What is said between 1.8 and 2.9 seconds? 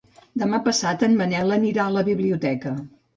a la biblioteca.